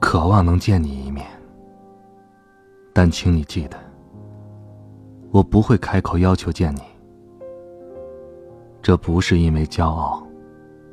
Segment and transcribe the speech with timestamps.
[0.00, 1.26] 渴望能见你一面，
[2.92, 3.76] 但请你记得，
[5.30, 6.80] 我不会开口要求见你。
[8.82, 10.26] 这不是因为骄傲，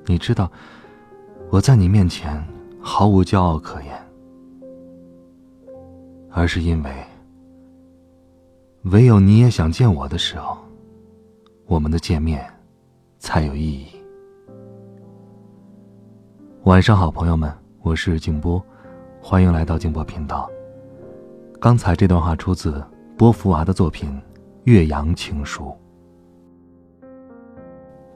[0.05, 0.51] 你知道，
[1.49, 2.45] 我在你面前
[2.81, 3.97] 毫无骄傲可言，
[6.29, 6.91] 而是因为，
[8.83, 10.57] 唯有你也想见我的时候，
[11.65, 12.45] 我们的见面
[13.19, 13.87] 才有意义。
[16.65, 17.49] 晚上好，朋友们，
[17.81, 18.61] 我是静波。
[19.29, 20.49] 欢迎来到静波频道。
[21.59, 22.81] 刚才这段话出自
[23.17, 24.09] 波伏娃的作品
[24.63, 25.65] 《岳阳情书》。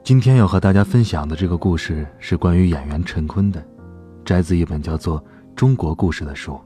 [0.02, 3.62] 今天要和大家分享的这个故事是关于演员陈坤的，
[4.24, 5.20] 摘自一本叫做
[5.54, 6.58] 《中国故事》的书。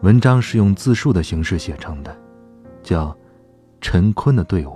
[0.00, 2.16] 文章是用自述的形式写成的，
[2.82, 3.08] 叫
[3.78, 4.70] 《陈坤的队伍》。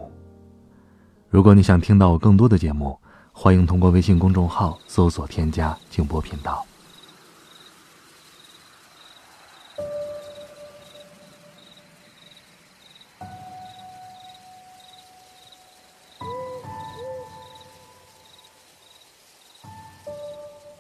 [1.30, 2.94] 如果你想听到我更多的节目，
[3.32, 6.62] 欢迎通过微信公众号搜索添加“静波频道”。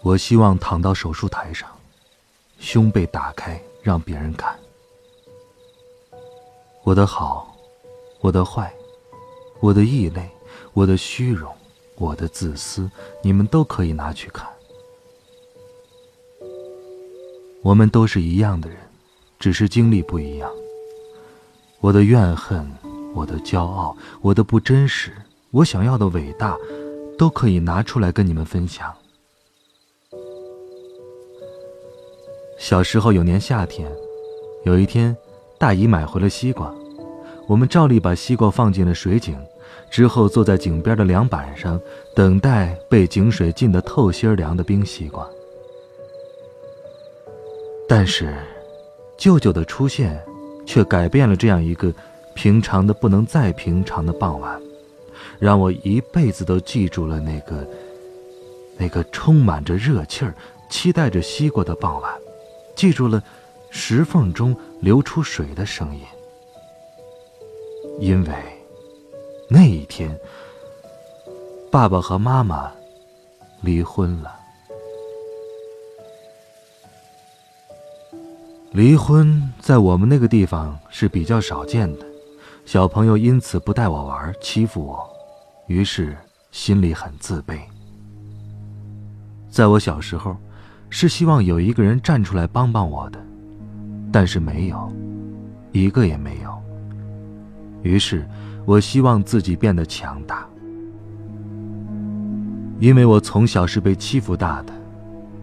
[0.08, 1.68] 我希望躺到手术台上，
[2.58, 4.58] 胸被打开，让别人看。
[6.82, 7.54] 我的好，
[8.22, 8.72] 我的坏，
[9.60, 10.26] 我的异类，
[10.72, 11.54] 我的虚荣，
[11.96, 12.90] 我的自私，
[13.22, 14.48] 你们都可以拿去看。
[17.62, 18.78] 我们都是一样的人，
[19.38, 20.50] 只是经历不一样。
[21.80, 22.66] 我的怨恨，
[23.14, 25.12] 我的骄傲，我的不真实，
[25.50, 26.56] 我想要的伟大，
[27.18, 28.90] 都可以拿出来跟你们分享。
[32.58, 33.88] 小时候有年夏天，
[34.64, 35.16] 有一天，
[35.58, 36.74] 大姨买回了西瓜，
[37.46, 39.38] 我们照例把西瓜放进了水井，
[39.88, 41.80] 之后坐在井边的凉板上，
[42.16, 45.26] 等待被井水浸得透心凉的冰西瓜。
[47.88, 48.36] 但是，
[49.16, 50.20] 舅舅的出现，
[50.66, 51.94] 却改变了这样一个
[52.34, 54.60] 平常的不能再平常的傍晚，
[55.38, 57.64] 让我一辈子都记住了那个
[58.76, 60.34] 那个充满着热气儿、
[60.68, 62.12] 期待着西瓜的傍晚。
[62.78, 63.20] 记住了，
[63.70, 66.02] 石缝中流出水的声音。
[67.98, 68.32] 因为
[69.50, 70.16] 那一天，
[71.72, 72.70] 爸爸和妈妈
[73.62, 74.38] 离婚了。
[78.70, 82.06] 离婚在我们那个地方是比较少见的，
[82.64, 85.10] 小朋友因此不带我玩，欺负我，
[85.66, 86.16] 于是
[86.52, 87.58] 心里很自卑。
[89.50, 90.36] 在我小时候。
[90.90, 93.18] 是希望有一个人站出来帮帮我的，
[94.10, 94.90] 但是没有，
[95.70, 96.50] 一个也没有。
[97.82, 98.26] 于是，
[98.64, 100.46] 我希望自己变得强大，
[102.80, 104.72] 因为我从小是被欺负大的。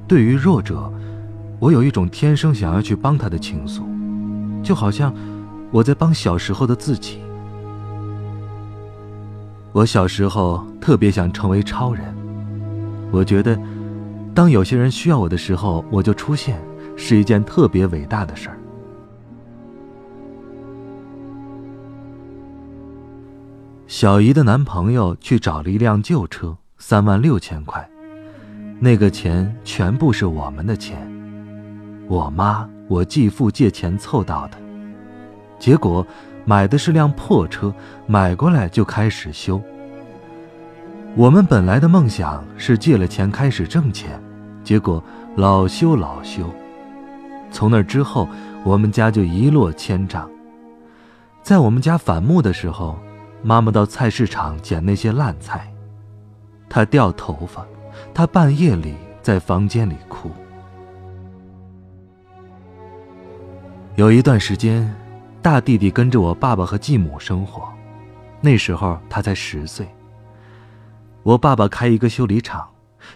[0.07, 0.91] 对于弱者，
[1.59, 3.84] 我有一种天生想要去帮他的情愫，
[4.63, 5.13] 就好像
[5.72, 7.19] 我在帮小时候的自己。
[9.72, 12.03] 我小时候特别想成为超人，
[13.11, 13.57] 我觉得。
[14.35, 16.62] 当有些人需要我的时候，我就出现，
[16.97, 18.57] 是一件特别伟大的事儿。
[23.88, 27.90] 小姨的男朋友去找了一辆旧车，三万六千块，
[28.78, 31.09] 那个钱全部是我们的钱，
[32.09, 34.57] 我妈、我继父借钱凑到的。
[35.57, 36.06] 结果
[36.44, 37.73] 买的是辆破车，
[38.06, 39.62] 买过来就开始修。
[41.18, 44.22] 我们本来的梦想是借了钱开始挣钱。
[44.66, 45.02] 结果
[45.38, 46.50] 老修老修，
[47.52, 48.28] 从那之后，
[48.66, 50.29] 我们家就一落千丈。
[51.41, 53.00] 在我们家反目的时候，
[53.41, 55.72] 妈妈到菜市场捡那些烂菜，
[56.67, 57.66] 她掉头发，
[58.14, 60.29] 她半夜里在房间里哭。
[63.96, 64.94] 有一段时间，
[65.41, 67.72] 大弟弟跟着我爸爸和继母生活，
[68.41, 69.88] 那时候他才十岁。
[71.25, 72.69] 我爸爸开一个修理厂。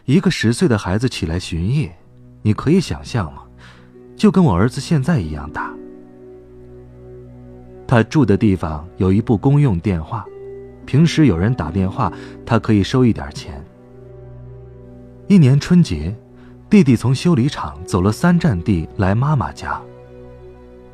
[0.05, 1.95] 一个十岁的孩子起来巡夜，
[2.41, 3.43] 你可以想象吗？
[4.15, 5.71] 就跟我儿子现在一样大。
[7.87, 10.25] 他住的地方有一部公用电话，
[10.87, 12.11] 平时有人打电话，
[12.47, 13.63] 他可以收一点钱。
[15.27, 16.15] 一年春节，
[16.67, 19.79] 弟弟从修理厂走了三站地来妈妈家。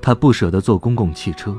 [0.01, 1.55] 他不舍得坐公共汽车，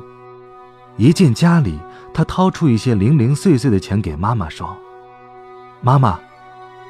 [0.98, 1.78] 一进家里，
[2.12, 4.76] 他掏出一些零零碎碎的钱给妈妈说
[5.81, 6.19] ：“妈妈，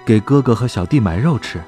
[0.05, 1.61] 给哥哥和小弟买肉吃。”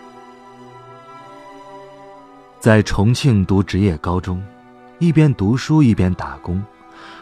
[2.60, 4.42] 在重庆读职业高中，
[4.98, 6.62] 一边读书一边打工，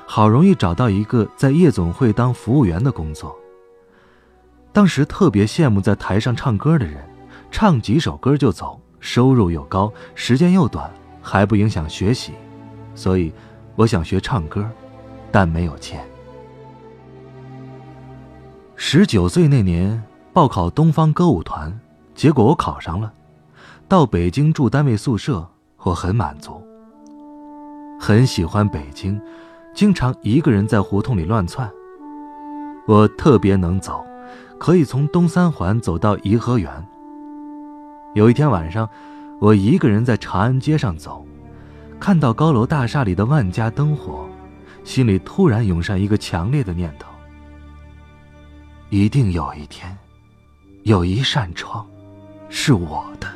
[0.06, 3.36] 好容易找到一个在夜总会当服务员的工作。
[4.72, 7.06] 当时特别羡慕在台上唱歌的人，
[7.50, 10.90] 唱几首歌就走，收入又高，时间又短，
[11.20, 12.32] 还不影响学习，
[12.94, 13.32] 所以
[13.74, 14.68] 我想学唱歌，
[15.30, 16.02] 但没有钱。
[18.78, 20.02] 十九岁那年
[20.34, 21.72] 报考东方歌舞团，
[22.14, 23.10] 结果我考上了。
[23.88, 26.62] 到北京住单位宿舍，我很满足。
[27.98, 29.18] 很喜欢北京，
[29.74, 31.68] 经常一个人在胡同里乱窜。
[32.86, 34.04] 我特别能走，
[34.58, 36.70] 可以从东三环走到颐和园。
[38.14, 38.86] 有一天晚上，
[39.40, 41.26] 我一个人在长安街上走，
[41.98, 44.28] 看到高楼大厦里的万家灯火，
[44.84, 47.08] 心里突然涌上一个强烈的念头：
[48.88, 49.96] 一定有一天，
[50.84, 51.84] 有一扇窗，
[52.48, 53.26] 是我的。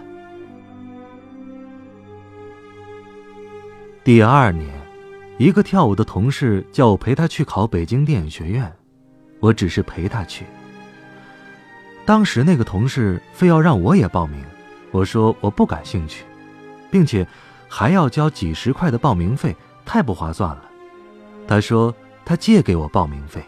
[4.05, 4.73] 第二年，
[5.39, 8.73] 一个跳舞的同事叫我陪他去考北京电影学院，
[9.41, 10.47] 我只是陪他去。
[12.07, 14.41] 当时那个同事非要让我也报名，
[14.93, 16.25] 我说我不感兴趣，
[16.93, 17.27] 并且
[17.69, 19.55] 还要交几十块的报名费，
[19.85, 20.65] 太不划算了。
[21.49, 21.93] 他说
[22.25, 23.45] 他借给我报名费。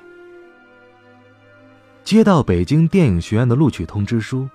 [2.05, 4.49] 接到北京电影学院的录取通知书，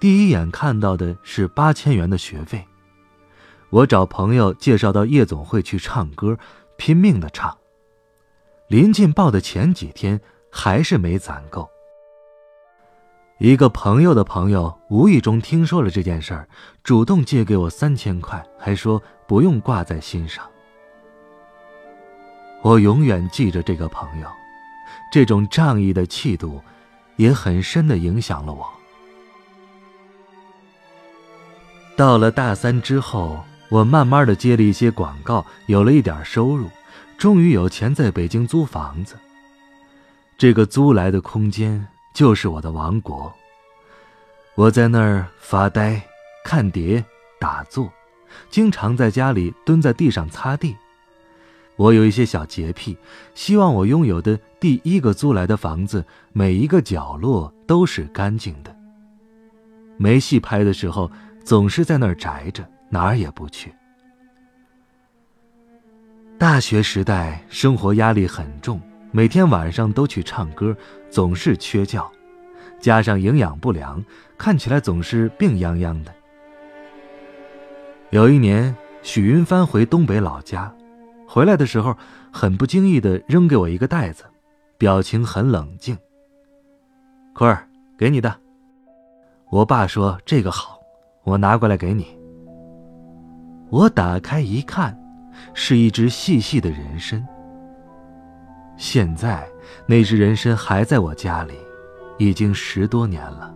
[0.00, 2.66] 第一眼看到的是八千元的学费。
[3.70, 6.38] 我找朋友介绍到夜总会去唱歌，
[6.76, 7.56] 拼命的唱。
[8.68, 10.20] 临近报的前几天，
[10.50, 11.68] 还是没攒够。
[13.38, 16.48] 一个朋友的朋友无意中听说了这件事儿，
[16.82, 20.48] 主动借给我三千块，还说不用挂在心上。
[22.62, 24.28] 我永远记着这个朋友，
[25.12, 26.62] 这种仗义的气度，
[27.16, 28.66] 也很深的影响了我。
[31.96, 33.44] 到了大三之后。
[33.70, 36.68] 我慢慢的接了一些广告，有了一点收入，
[37.18, 39.16] 终于有钱在北京租房子。
[40.38, 41.84] 这个租来的空间
[42.14, 43.32] 就是我的王国。
[44.54, 46.00] 我在那儿发呆、
[46.44, 47.04] 看碟、
[47.40, 47.90] 打坐，
[48.48, 50.76] 经常在家里蹲在地上擦地。
[51.76, 52.96] 我有一些小洁癖，
[53.34, 58.74] 希望我拥有的第一个租来的房子，每一个角落都是干净的。
[59.96, 61.10] 没戏拍的时候，
[61.44, 62.64] 总是在那儿宅着。
[62.90, 63.74] 哪儿也不去。
[66.38, 68.80] 大学时代生活压力很重，
[69.10, 70.76] 每天晚上都去唱歌，
[71.10, 72.08] 总是缺觉，
[72.78, 74.00] 加上营养不良，
[74.38, 76.14] 看起来总是病殃殃的。
[78.10, 78.72] 有一年，
[79.02, 80.72] 许云帆回东北老家，
[81.34, 81.96] 回来的时候
[82.32, 84.22] 很不经意的扔给我一个袋子，
[84.78, 85.98] 表情很冷静。
[87.34, 87.66] 坤儿，
[87.98, 88.32] 给你的。
[89.50, 90.78] 我爸说这个好，
[91.24, 92.06] 我拿过来给你。
[93.68, 94.96] 我打开一看，
[95.54, 97.26] 是一只细细的人参。
[98.76, 99.44] 现在
[99.88, 101.54] 那只人参还在我家里，
[102.16, 103.52] 已经十多年了。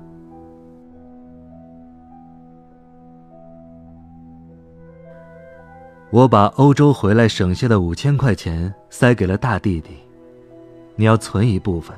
[6.10, 9.90] 我把欧洲回来省下的五千块钱塞给了大弟弟，
[10.96, 11.96] 你要存一部分，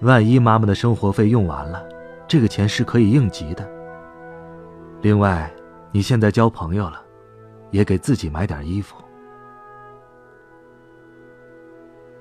[0.00, 1.82] 万一妈妈的生活费用完了，
[2.26, 3.68] 这个钱是可以应急的。
[5.02, 5.50] 另外，
[5.92, 7.02] 你现在交朋友了。
[7.70, 8.96] 也给自己买点衣服。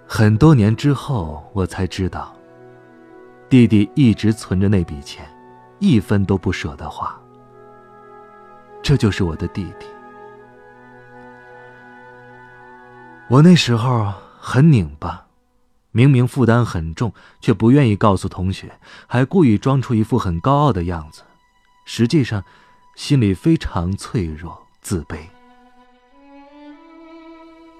[0.05, 2.35] 很多年之后，我才知道，
[3.47, 5.25] 弟弟一直存着那笔钱，
[5.79, 7.17] 一分都不舍得花。
[8.81, 9.87] 这就是我的弟弟。
[13.29, 15.25] 我那时候很拧巴，
[15.91, 18.71] 明明负担很重，却不愿意告诉同学，
[19.05, 21.23] 还故意装出一副很高傲的样子，
[21.83, 22.41] 实际上，
[22.95, 25.17] 心里非常脆弱、自卑。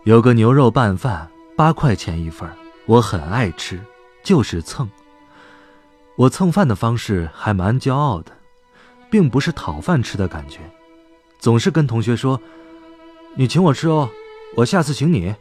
[0.04, 2.50] 有个牛肉拌饭，八块钱一份
[2.86, 3.80] 我很爱吃，
[4.24, 4.90] 就是蹭。
[6.18, 8.34] 我蹭饭的方式还蛮骄傲的，
[9.10, 10.60] 并不是讨饭吃的感觉，
[11.40, 12.42] 总是跟同学说
[13.36, 14.10] ：“你请我吃哦，
[14.56, 15.36] 我下次请你。”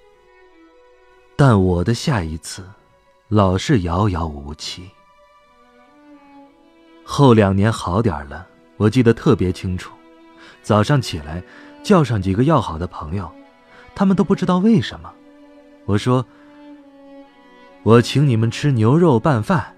[1.39, 2.65] 但我的下一次，
[3.29, 4.89] 老是遥遥无期。
[7.05, 8.47] 后两年好点了，
[8.79, 9.93] 我记得特别清楚，
[10.63, 11.43] 早上起来，
[11.83, 13.31] 叫上几个要好的朋友。
[13.95, 15.13] 他们都不知道为什么，
[15.85, 16.25] 我说
[17.85, 19.77] ：“我请你们吃牛肉拌饭。”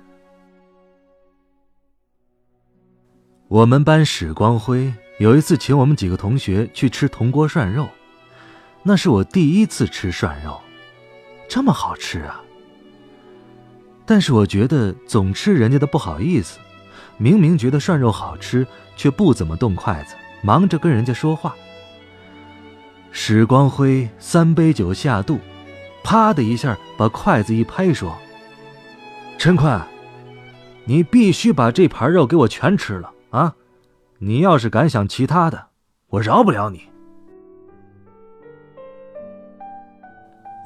[3.48, 7.88] 我们班史光辉有一次请我们几个同学去吃铜锅涮肉，
[8.82, 10.60] 那是我第一次吃涮肉，
[11.48, 12.40] 这么好吃啊！
[14.06, 16.58] 但是我觉得总吃人家的不好意思，
[17.18, 18.66] 明明觉得涮肉好吃，
[18.96, 21.54] 却不怎么动筷子，忙着跟人家说话。
[23.10, 25.38] 史光辉三杯酒下肚，
[26.02, 28.16] 啪的一下把筷子一拍，说
[29.36, 29.80] ：“陈坤，
[30.84, 33.54] 你必须把这盘肉给我全吃了啊！”
[34.20, 35.68] 你要是敢想其他的，
[36.08, 36.88] 我饶不了你。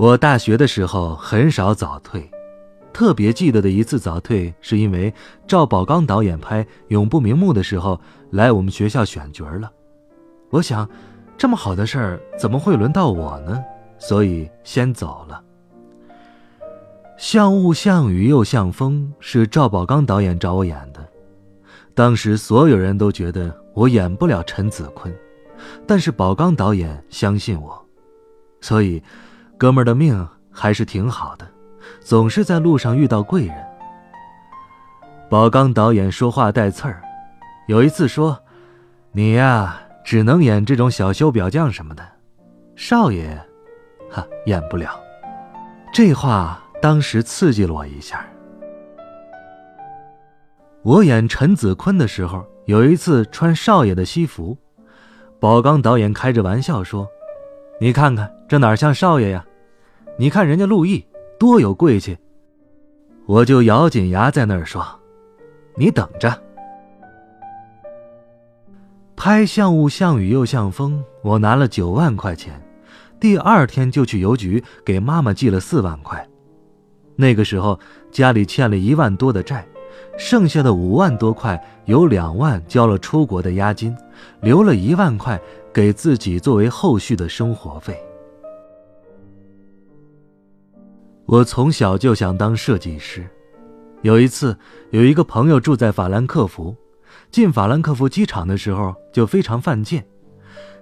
[0.02, 2.28] 我大学的时候很少早退，
[2.92, 5.14] 特别记得的一次早退，是因为
[5.46, 8.00] 赵宝刚导演拍《永不瞑目》的时候
[8.32, 9.70] 来我们学校选角了。
[10.50, 10.90] 我想，
[11.38, 13.62] 这么好的事儿怎么会轮到我呢？
[13.96, 15.40] 所以先走了。
[17.16, 21.08] 像雾像雨又像风，是赵宝刚导演找我演的。
[21.94, 25.16] 当时所有人都觉得我演不了陈子坤，
[25.86, 27.86] 但是宝刚导演相信我，
[28.60, 29.00] 所以，
[29.58, 31.46] 哥们儿的命还是挺好的，
[32.00, 33.54] 总是在路上遇到贵人。
[35.30, 37.00] 宝刚导演说话带刺儿，
[37.68, 38.38] 有一次说
[39.12, 42.02] ：“你呀，只能演这种小修表匠什么的，
[42.76, 43.40] 少爷，
[44.10, 45.00] 哈，演不了。”
[45.94, 48.26] 这话当时刺激了我一下。
[50.82, 54.58] 我演陈子坤的时候，有一次穿少爷的西服，
[55.38, 57.06] 宝刚导演开着玩笑说
[57.82, 59.44] ：“你看看这哪像少爷呀？
[60.16, 61.04] 你看人家陆毅
[61.36, 62.16] 多有贵气。”
[63.26, 64.86] 我就咬紧牙在那儿说
[65.74, 66.40] ：“你等着。”
[69.18, 72.54] 拍像雾像雨又像风，我拿了九万块钱，
[73.18, 76.24] 第二天就去邮局给妈妈寄了四万块。
[77.16, 77.80] 那个时候
[78.12, 79.66] 家里欠了一万多的债。
[80.16, 83.96] 剩下的五万多块，有两万交了出国的押金，
[84.40, 85.40] 留了一万块
[85.72, 87.96] 给自己作为后续的生活费。
[91.24, 93.26] 我从小就想当设计师。
[94.02, 94.56] 有一次，
[94.90, 96.74] 有一个朋友住在法兰克福，
[97.30, 100.04] 进法兰克福机场的时候就非常犯贱，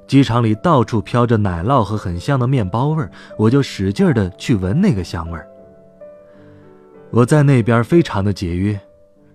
[0.09, 5.47] 机场里到处飘着奶酪和很香的面包味儿，我就使劲的去闻那个香味儿。
[7.11, 8.81] 我在那边非常的节约。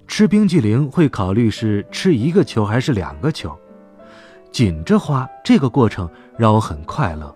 [0.07, 3.57] 吃冰激凌会考虑是吃一个球还是两个球，
[4.55, 7.35] 紧着花这个过程让我很快乐。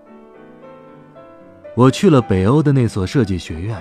[1.75, 3.77] 我去了北欧的那所设计学院，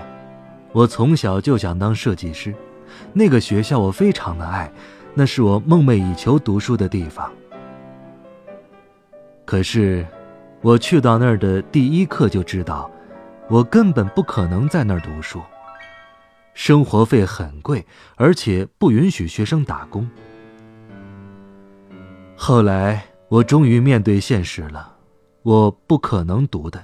[0.73, 2.53] 我从小就想当设计师，
[3.13, 4.69] 那个学校我非常的爱，
[5.15, 7.31] 那是我梦寐以求读书的地方。
[9.45, 10.05] 可是，
[10.61, 12.91] 我去到那儿的第一课就知道，
[13.49, 15.41] 我根本不可能在那儿读书。
[16.55, 20.11] 生活费很贵，而且不允许学生打工。
[22.35, 24.97] 后来我终于面对现实了，
[25.43, 26.83] 我不可能读的，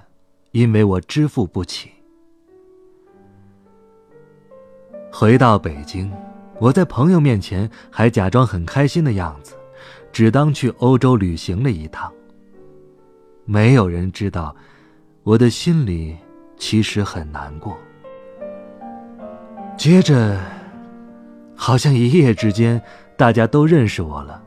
[0.50, 1.90] 因为我支付不起。
[5.10, 6.12] 回到北京，
[6.58, 9.54] 我在朋友面前还假装很开心的样子，
[10.12, 12.12] 只当去欧洲旅行了一趟。
[13.46, 14.54] 没有人知道，
[15.22, 16.14] 我的心里
[16.58, 17.74] 其实很难过。
[19.78, 20.38] 接着，
[21.56, 22.82] 好像一夜之间，
[23.16, 24.42] 大家都认识我了。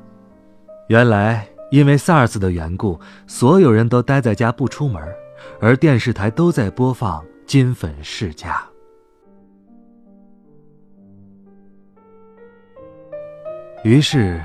[0.89, 5.03] 原来因为 SARS 的缘故，所有人都待在家不出门，
[5.59, 8.55] 而电视台都在播放《金粉世家》。
[13.83, 14.41] 于是，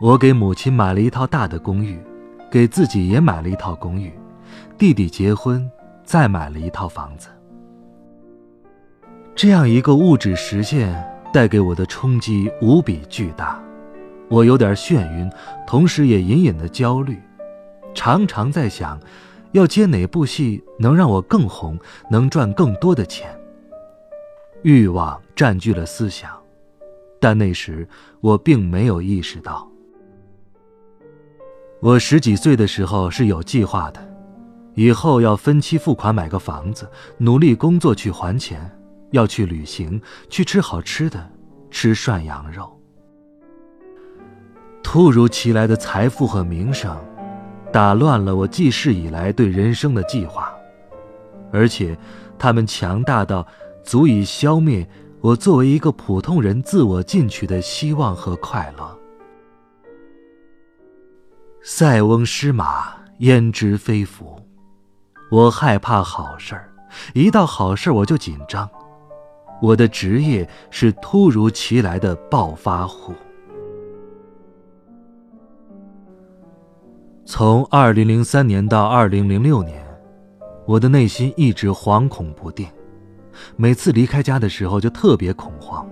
[0.00, 1.98] 我给母亲买了一套大的公寓，
[2.50, 4.12] 给自己也买了一套公寓，
[4.78, 5.68] 弟弟结婚，
[6.04, 7.28] 再买了一套房子。
[9.34, 11.02] 这样一个物质实现
[11.32, 13.62] 带给我的冲击无比巨大，
[14.30, 15.28] 我有点眩晕，
[15.66, 17.20] 同时也隐隐的焦虑，
[17.92, 18.98] 常常在想，
[19.50, 21.76] 要接哪部戏能让我更红，
[22.08, 23.28] 能赚更多的钱。
[24.62, 26.30] 欲望占据了思想，
[27.18, 27.86] 但那时
[28.20, 29.68] 我并没有意识到。
[31.80, 34.00] 我十几岁的时候是有计划的，
[34.74, 38.70] 以后要分期付款买个房子，努力工作去还钱。
[39.10, 41.28] 要去旅行，去吃好吃的，
[41.68, 42.79] 吃涮羊肉。
[44.82, 46.96] 突如其来的财富和名声，
[47.72, 50.52] 打乱了我记事以来对人生的计划，
[51.52, 51.96] 而且，
[52.38, 53.46] 他们强大到
[53.84, 54.88] 足以消灭
[55.20, 58.98] 我作为一个普通人自我进取的希望和快乐。
[61.62, 64.40] 塞翁失马，焉知非福？
[65.30, 66.72] 我害怕好事儿，
[67.14, 68.68] 一到好事儿我就紧张。
[69.62, 73.14] 我的职业是突如其来的暴发户。
[77.32, 79.80] 从二零零三年到二零零六年，
[80.66, 82.66] 我的内心一直惶恐不定，
[83.54, 85.88] 每次离开家的时候就特别恐慌。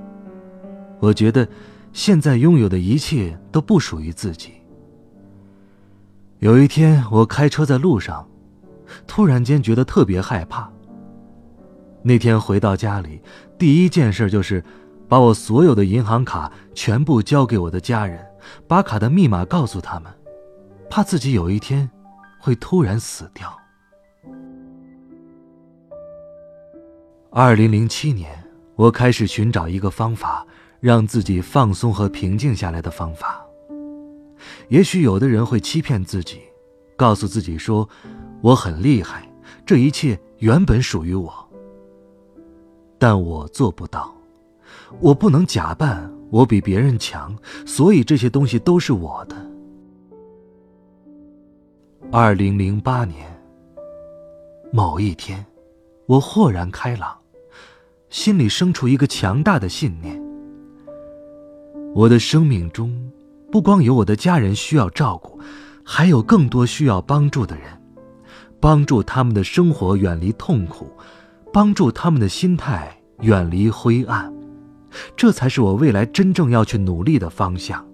[0.98, 1.46] 我觉得
[1.92, 4.54] 现在拥有的一切都不属于自己。
[6.40, 8.28] 有一天，我开车在路上，
[9.06, 10.68] 突然间觉得特别害怕。
[12.02, 13.22] 那天回到家里，
[13.56, 14.60] 第一件事就是
[15.08, 18.26] 把我所有的银行卡全部交给我的家人，
[18.66, 20.12] 把卡的密码告诉他们。
[20.90, 21.88] 怕自己有一天
[22.38, 23.54] 会突然死掉。
[27.30, 28.42] 二零零七年，
[28.74, 30.46] 我开始寻找一个方法，
[30.80, 33.44] 让自己放松和平静下来的方法。
[34.68, 36.40] 也许有的人会欺骗自己，
[36.96, 37.88] 告诉自己说
[38.40, 39.30] ：“我很厉害，
[39.66, 41.32] 这一切原本属于我。”
[42.98, 44.12] 但我做不到，
[45.00, 49.36] 我不能假扮我比别人强，所以这些东西都是我的。
[52.10, 53.26] 二零零八年
[54.72, 55.44] 某一天，
[56.06, 57.14] 我豁然开朗，
[58.08, 60.18] 心里生出一个强大的信念：
[61.94, 62.90] 我的生命中
[63.52, 65.38] 不光有我的家人需要照顾，
[65.84, 67.64] 还有更多需要帮助的人，
[68.58, 70.90] 帮助他们的生活远离痛苦，
[71.52, 74.32] 帮助他们的心态远离灰暗，
[75.14, 77.86] 这才是我未来真正要去努力的方向。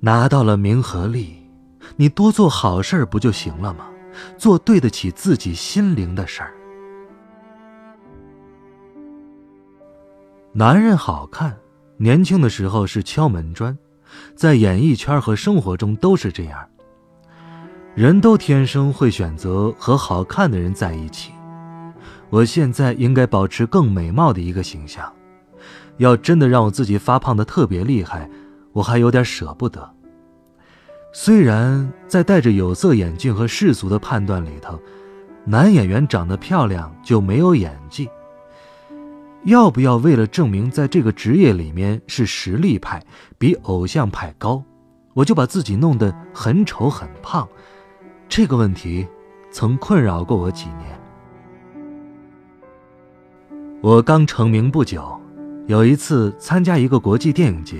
[0.00, 1.37] 拿到了名和利。
[1.96, 3.86] 你多做好事不就行了吗？
[4.36, 6.52] 做对得起自己心灵的事儿。
[10.52, 11.56] 男人好看，
[11.96, 13.76] 年轻的时候是敲门砖，
[14.34, 16.68] 在演艺圈和生活中都是这样。
[17.94, 21.32] 人都天生会选择和好看的人在一起。
[22.30, 25.12] 我现在应该保持更美貌的一个形象。
[25.98, 28.30] 要真的让我自己发胖的特别厉害，
[28.72, 29.94] 我还有点舍不得。
[31.12, 34.78] 虽然在戴着有色眼镜和世俗的判断里头，
[35.44, 38.08] 男演员长得漂亮就没有演技。
[39.44, 43.02] 要不要为了证明在这个职业里面是实力派，
[43.38, 44.62] 比偶像派高，
[45.14, 47.48] 我就把自己弄得很丑很胖？
[48.28, 49.06] 这个问题
[49.50, 51.00] 曾困扰过我几年。
[53.80, 55.18] 我刚成名不久，
[55.66, 57.76] 有一次参加一个国际电影节。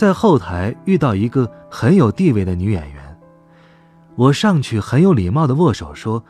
[0.00, 3.18] 在后台遇到一个很有地位的女演员，
[4.16, 6.24] 我上去很有礼貌的握手说：“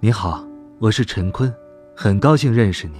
[0.00, 0.42] 你好，
[0.78, 1.52] 我是陈坤，
[1.94, 2.94] 很高兴认识你。”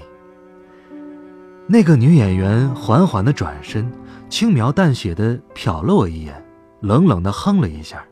[1.66, 3.90] 那个女演员缓缓的转身，
[4.28, 6.44] 轻描淡写的瞟了我一眼，
[6.80, 8.04] 冷冷的哼了一下。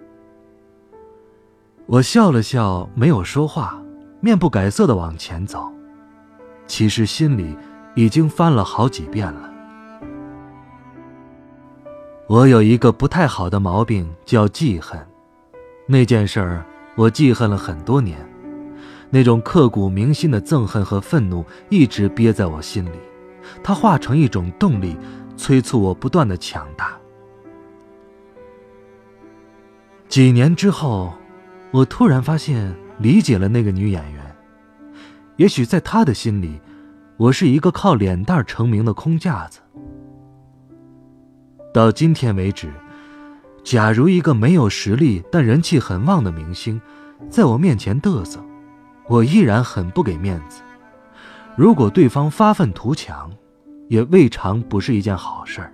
[1.85, 3.79] 我笑了笑，没有说话，
[4.23, 5.71] 面不改色的往前走，
[6.67, 7.55] 其实心里
[7.95, 9.48] 已经翻了好几遍了。
[12.29, 15.01] 我有一个不太好的毛病，叫记恨。
[15.87, 16.63] 那件事儿，
[16.95, 18.19] 我记恨了很多年，
[19.09, 22.99] 那种刻骨铭心的憎恨和愤怒一直憋在我心里，
[23.65, 24.95] 它化成一种动力，
[25.39, 26.99] 催促我不断的强大。
[30.07, 31.15] 几年之后，
[31.71, 34.37] 我突然发现理解了那个女演员，
[35.37, 36.61] 也许在她的心里，
[37.17, 39.61] 我是一个靠脸蛋成名的空架子。
[41.73, 42.73] 到今天为止，
[43.63, 46.81] 假如一个没有实力但人气很旺的明星，
[47.29, 48.41] 在我面前嘚瑟，
[49.07, 50.63] 我依然很不给面子。
[51.57, 53.31] 如果对方发愤图强，
[53.89, 55.73] 也未尝不是一件好事儿。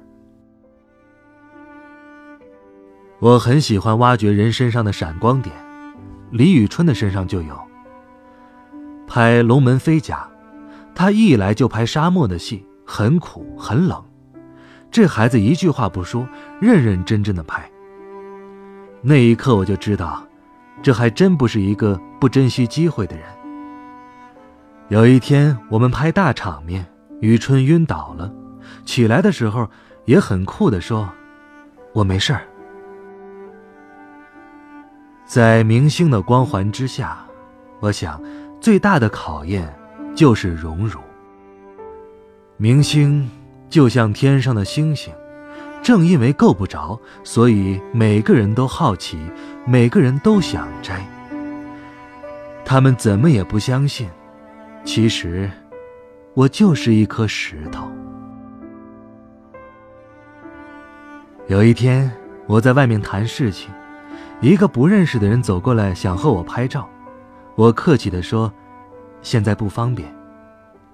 [3.20, 5.54] 我很喜欢挖掘人身上的闪光点，
[6.30, 7.58] 李宇春的身上就有。
[9.06, 10.28] 拍《龙门飞甲》，
[10.94, 14.02] 他一来就拍沙漠的戏，很苦很冷。
[14.94, 16.24] 这孩子一句话不说，
[16.60, 17.68] 认认真真的拍。
[19.02, 20.24] 那一刻我就知道，
[20.84, 23.26] 这还真不是一个不珍惜机会的人。
[24.90, 26.86] 有一天我们拍大场面，
[27.20, 28.32] 雨春晕倒了，
[28.84, 29.68] 起来的时候
[30.04, 31.10] 也很酷的说
[31.92, 32.46] ：“我没事儿。”
[35.26, 37.18] 在明星的光环之下，
[37.80, 38.22] 我想
[38.60, 39.76] 最大的考验
[40.14, 41.00] 就是荣辱。
[42.56, 43.28] 明星。
[43.74, 45.12] 就像天上的星星，
[45.82, 49.18] 正因为够不着，所以每个人都好奇，
[49.66, 51.04] 每个人都想摘。
[52.64, 54.08] 他们怎么也不相信，
[54.84, 55.50] 其实
[56.34, 57.88] 我就是一颗石头。
[61.48, 62.08] 有一天，
[62.46, 63.72] 我在外面谈事情，
[64.40, 66.88] 一个不认识的人走过来想和我拍照，
[67.56, 68.52] 我客气的说
[69.20, 70.14] ：“现在不方便。”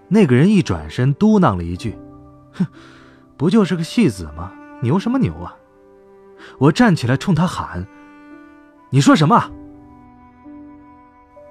[0.09, 1.95] 那个人一转身嘟囔了一句。
[2.53, 2.67] 哼，
[3.37, 4.53] 不就是个戏子吗？
[4.83, 5.55] 牛什么牛啊！
[6.59, 7.87] 我站起来冲他喊
[8.91, 9.51] ：“你说什么？”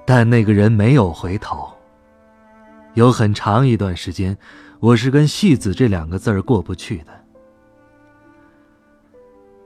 [0.03, 1.71] 但那个人没有回头。
[2.95, 4.35] 有很长一段时间，
[4.79, 7.23] 我是跟“戏子”这两个字儿过不去的。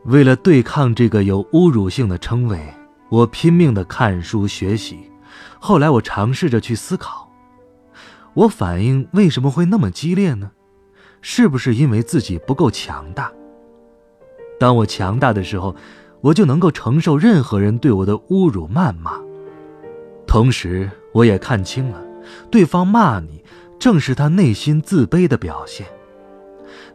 [0.03, 2.61] 为了对抗这个有侮辱性的称谓，
[3.07, 5.09] 我拼命的看书学习。
[5.57, 7.31] 后来，我尝试着去思考，
[8.33, 10.51] 我反应为什么会那么激烈呢？
[11.25, 13.31] 是不是因为自己不够强大？
[14.59, 15.73] 当我强大的时候，
[16.19, 19.19] 我就能够承受任何人对我的侮辱谩骂。
[20.27, 22.03] 同时，我也看清了，
[22.51, 23.41] 对方骂你，
[23.79, 25.87] 正是他内心自卑的表现。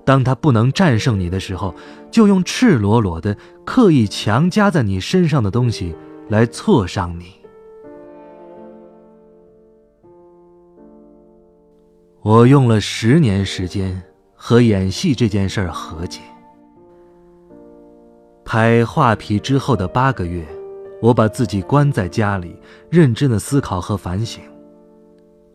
[0.04, 1.74] 当他不能战胜你的时候，
[2.10, 5.96] 就用赤裸裸的、刻意强加在你身上的东西
[6.28, 7.32] 来挫伤你。
[12.20, 14.02] 我用了十年时间
[14.40, 16.20] 和演戏这件事儿和解。
[18.44, 20.46] 拍《画皮》之后的八个月，
[21.02, 22.56] 我把自己关在家里，
[22.88, 24.40] 认真的思考和反省。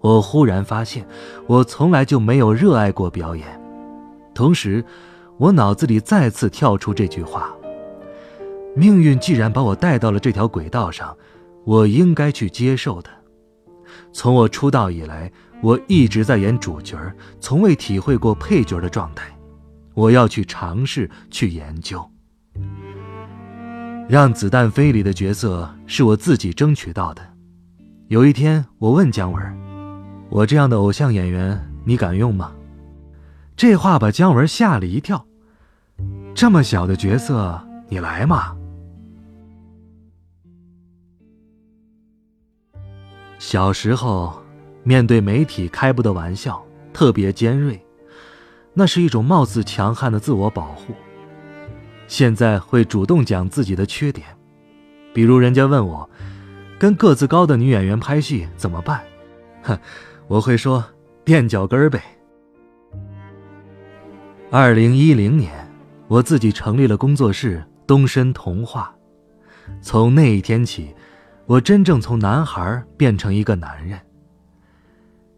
[0.01, 1.07] 我忽然发现，
[1.47, 3.47] 我从来就没有热爱过表演。
[4.35, 4.83] 同时，
[5.37, 7.55] 我脑子里再次跳出这句话：
[8.75, 11.17] 命运既然把我带到了这条轨道上，
[11.63, 13.09] 我应该去接受的。
[14.11, 15.31] 从我出道以来，
[15.63, 16.99] 我一直在演主角，
[17.39, 19.33] 从未体会过配角的状态。
[19.93, 22.05] 我要去尝试，去研究。
[24.09, 27.21] 让子弹飞里的角色是我自己争取到的。
[28.09, 29.41] 有一天，我问姜文
[30.29, 32.51] ：“我这样的偶像演员，你敢用吗？”
[33.55, 35.25] 这话把姜文吓了一跳，
[36.35, 38.53] 这么小的角色，你来嘛？
[43.39, 44.42] 小时候，
[44.83, 47.81] 面对媒体开不得玩笑，特别尖锐，
[48.73, 50.93] 那是一种貌似强悍的自我保护。
[52.07, 54.27] 现在会主动讲自己的缺点，
[55.13, 56.07] 比如人家问我，
[56.77, 59.01] 跟个子高的女演员拍戏怎么办？
[59.63, 59.79] 哼，
[60.27, 60.83] 我会说
[61.23, 62.03] 垫脚跟呗。
[64.51, 65.51] 二零一零年，
[66.07, 68.93] 我自己成立了工作室东深童话。
[69.81, 70.93] 从那一天起，
[71.45, 73.97] 我真正从男孩变成一个男人。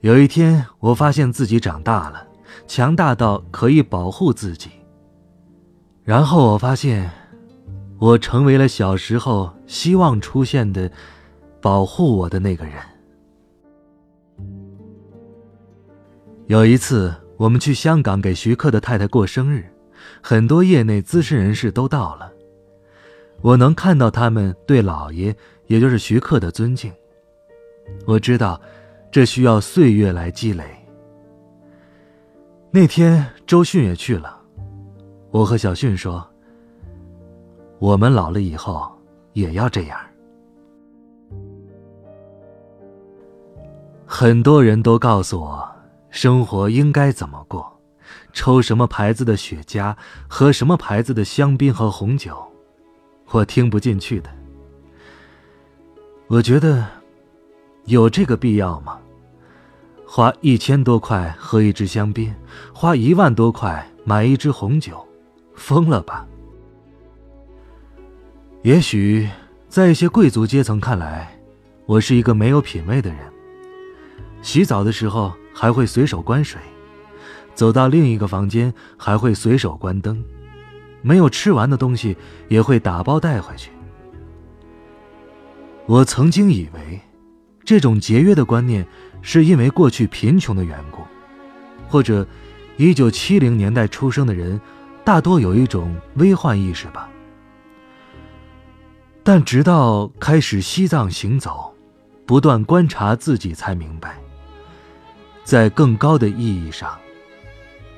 [0.05, 2.27] 有一天，我发现自己长大了，
[2.67, 4.69] 强大到可以保护自己。
[6.03, 7.09] 然后我发现，
[7.97, 10.91] 我成为了小时候希望出现的、
[11.59, 12.75] 保护我的那个人。
[16.45, 17.11] 有一次。
[17.37, 19.65] 我们去香港给徐克的太太过生日，
[20.23, 22.31] 很多业内资深人士都到了。
[23.41, 25.35] 我能看到他们对老爷，
[25.67, 26.93] 也就是徐克的尊敬。
[28.05, 28.61] 我知道，
[29.11, 30.63] 这需要岁月来积累。
[32.71, 34.41] 那天周迅也去了，
[35.31, 36.27] 我和小迅说
[37.79, 38.91] ：“我们老了以后
[39.33, 39.97] 也要这样。”
[44.05, 45.69] 很多人都告诉我。
[46.11, 47.77] 生活应该怎么过？
[48.31, 49.93] 抽什么牌子的雪茄，
[50.29, 52.41] 喝什么牌子的香槟和红酒？
[53.31, 54.29] 我听不进去的。
[56.27, 56.85] 我觉得，
[57.85, 58.99] 有这个必要吗？
[60.05, 62.33] 花一千多块喝一支香槟，
[62.73, 65.05] 花一万多块买一支红酒，
[65.55, 66.27] 疯了吧？
[68.61, 69.29] 也许，
[69.67, 71.37] 在一些贵族阶层看来，
[71.85, 73.19] 我是一个没有品味的人。
[74.41, 75.33] 洗澡的时候。
[75.57, 76.59] 还会随手关水，
[77.53, 80.21] 走到另一个房间还会随手关灯，
[81.01, 82.17] 没有吃完的东西
[82.49, 83.71] 也会打包带回去。
[85.85, 86.99] 我曾经以为，
[87.65, 88.85] 这种节约的观念
[89.21, 91.01] 是因为过去贫穷的缘故，
[91.89, 92.25] 或者
[92.77, 94.61] 一九七零年代出生的人
[95.03, 97.09] 大多有一种危患意识吧。
[99.23, 101.73] 但直到开始西藏行走，
[102.27, 104.15] 不断观察自己，才明白。
[105.43, 106.95] 在更高的意义上，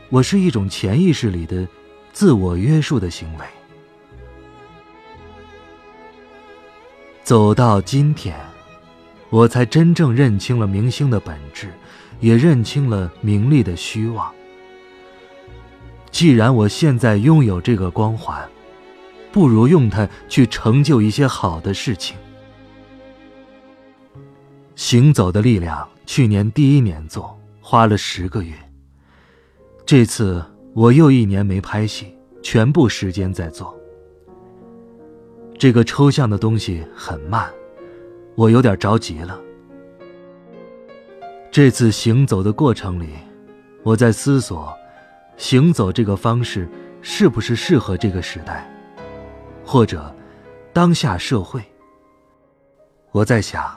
[0.10, 1.68] 我是一种潜意识里的
[2.14, 3.46] 自我约束的行为。
[7.24, 8.38] 走到今天，
[9.30, 11.72] 我才真正认清了明星的本质，
[12.20, 14.32] 也认清了名利的虚妄。
[16.12, 18.48] 既然我现在拥有这个光环，
[19.32, 22.16] 不如用它去成就一些好的事情。
[24.76, 27.38] 行走的力量，去年第一年做。
[27.60, 28.54] 花了十个月。
[29.86, 30.42] 这次
[30.74, 33.78] 我又一年没拍戏，全部时间在做。
[35.58, 37.52] 这个抽象的东西很慢，
[38.38, 39.42] 我有点着急了。
[41.50, 43.08] 这次行走的过程里，
[43.82, 44.72] 我在思索，
[45.38, 46.70] 行走这个方式
[47.02, 48.72] 是不是适合这个时代？
[49.66, 50.16] 或者
[50.72, 51.64] 当下社会。
[53.12, 53.76] 我在想，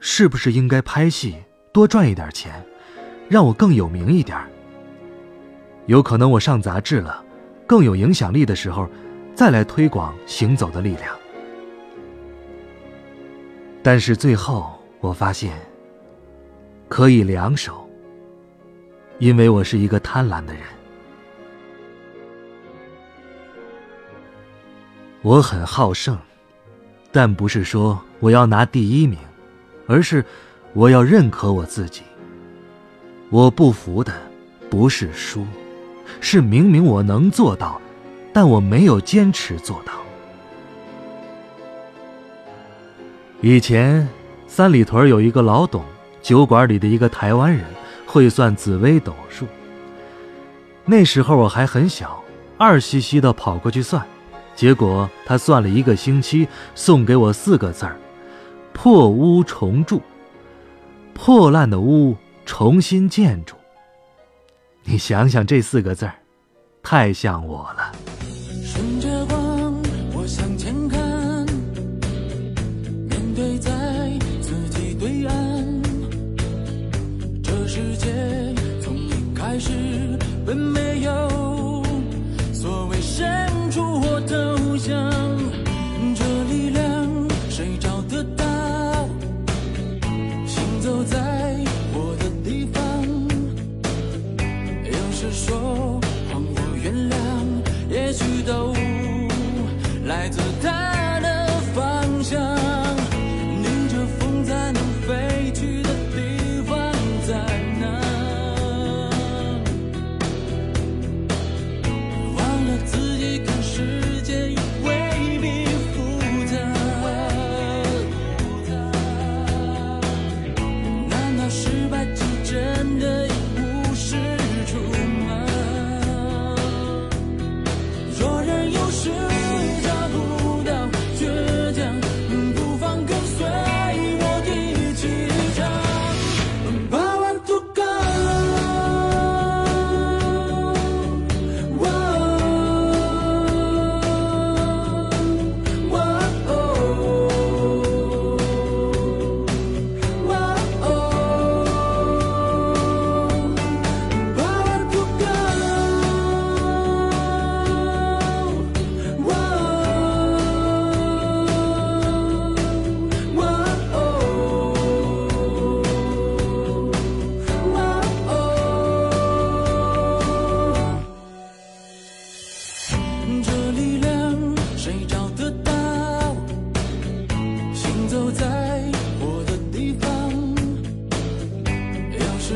[0.00, 1.36] 是不是应该拍戏
[1.72, 2.66] 多赚一点钱，
[3.28, 4.36] 让我更有名一点？
[5.86, 7.24] 有可能我上杂志了，
[7.64, 8.88] 更有影响力的时候，
[9.36, 11.17] 再来推广行走的力量。
[13.82, 15.52] 但是最后我发现，
[16.88, 17.88] 可以两手，
[19.18, 20.62] 因为我是一个贪婪的人。
[25.22, 26.16] 我很好胜，
[27.10, 29.18] 但不是说我要拿第一名，
[29.86, 30.24] 而是
[30.74, 32.02] 我要认可我自己。
[33.30, 34.12] 我不服的
[34.70, 35.46] 不是输。
[36.20, 37.80] 是明明我能做到，
[38.32, 39.92] 但我没有坚持做到。
[43.40, 44.06] 以前
[44.48, 45.84] 三里屯有一个老董，
[46.20, 47.64] 酒馆里的一个台湾人，
[48.04, 49.46] 会算紫微斗数。
[50.84, 52.20] 那时候我还很小，
[52.56, 54.04] 二兮兮的跑过去算，
[54.56, 57.96] 结果他算了一个星期，送给我四个字儿：
[58.72, 60.02] 破屋重筑。
[61.14, 63.54] 破烂的屋重新建筑。
[64.82, 66.14] 你想想这四个字儿，
[66.82, 67.92] 太像我了。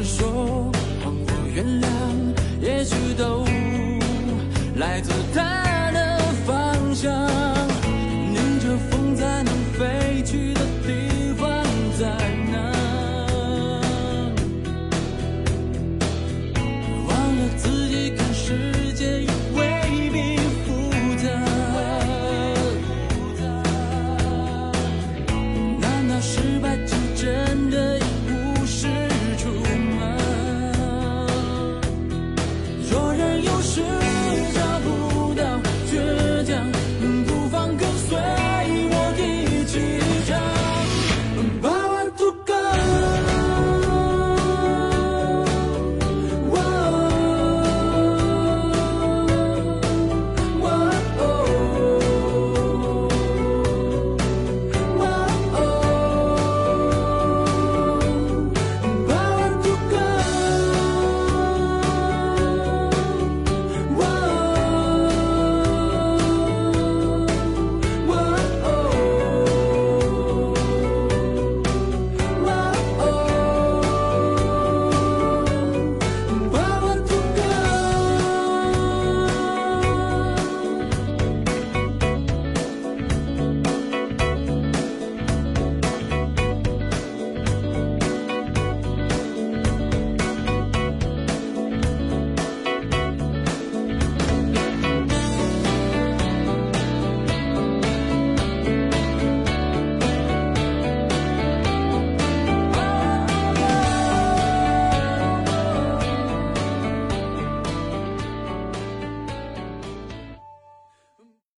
[0.04, 0.70] 说
[1.02, 1.86] 谎，我原谅，
[2.60, 3.51] 也许都。